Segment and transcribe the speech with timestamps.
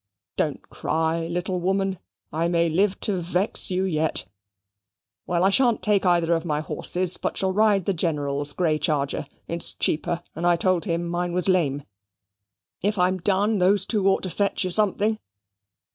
[0.35, 1.99] Don't cry, little woman;
[2.33, 4.25] I may live to vex you yet.
[5.27, 9.27] Well, I shan't take either of my horses, but shall ride the General's grey charger:
[9.47, 11.83] it's cheaper, and I told him mine was lame.
[12.81, 15.19] If I'm done, those two ought to fetch you something.